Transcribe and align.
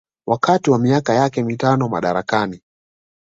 wakati 0.27 0.71
wa 0.71 0.79
miaka 0.79 1.13
yake 1.13 1.43
mitano 1.43 1.87
madarakani 1.89 2.61